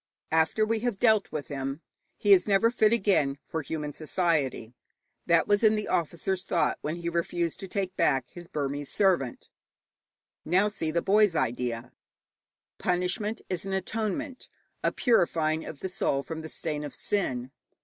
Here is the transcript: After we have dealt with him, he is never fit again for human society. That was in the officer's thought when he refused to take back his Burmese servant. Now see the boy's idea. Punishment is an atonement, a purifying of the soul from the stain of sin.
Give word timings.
After 0.31 0.65
we 0.65 0.79
have 0.79 0.97
dealt 0.97 1.31
with 1.31 1.45
him, 1.49 1.81
he 2.17 2.33
is 2.33 2.47
never 2.47 2.71
fit 2.71 2.91
again 2.91 3.37
for 3.43 3.61
human 3.61 3.93
society. 3.93 4.73
That 5.27 5.47
was 5.47 5.63
in 5.63 5.75
the 5.75 5.87
officer's 5.87 6.43
thought 6.43 6.79
when 6.81 6.95
he 6.95 7.07
refused 7.07 7.59
to 7.59 7.67
take 7.67 7.95
back 7.95 8.25
his 8.31 8.47
Burmese 8.47 8.89
servant. 8.91 9.51
Now 10.43 10.69
see 10.69 10.89
the 10.89 11.03
boy's 11.03 11.35
idea. 11.35 11.93
Punishment 12.79 13.43
is 13.47 13.63
an 13.63 13.73
atonement, 13.73 14.49
a 14.83 14.91
purifying 14.91 15.65
of 15.67 15.81
the 15.81 15.87
soul 15.89 16.23
from 16.23 16.41
the 16.41 16.49
stain 16.49 16.83
of 16.83 16.95
sin. 16.95 17.51